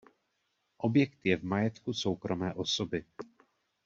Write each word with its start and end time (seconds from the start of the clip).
Objekt 0.87 1.19
je 1.23 1.37
v 1.37 1.43
majetku 1.43 1.93
soukromé 1.93 2.53
osoby. 2.53 3.05